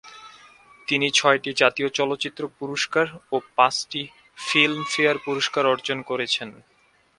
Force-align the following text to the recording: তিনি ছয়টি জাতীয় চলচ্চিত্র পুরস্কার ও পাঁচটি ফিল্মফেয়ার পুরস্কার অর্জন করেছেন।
তিনি 0.87 1.07
ছয়টি 1.11 1.51
জাতীয় 1.53 1.89
চলচ্চিত্র 1.89 2.41
পুরস্কার 2.59 3.05
ও 3.31 3.35
পাঁচটি 3.55 4.01
ফিল্মফেয়ার 4.37 5.17
পুরস্কার 5.25 5.63
অর্জন 5.65 5.97
করেছেন। 6.01 6.49